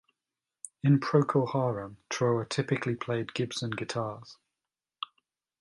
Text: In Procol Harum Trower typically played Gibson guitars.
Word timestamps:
In 0.81 0.99
Procol 0.99 1.51
Harum 1.53 1.97
Trower 2.09 2.43
typically 2.45 2.95
played 2.95 3.35
Gibson 3.35 3.69
guitars. 3.69 4.37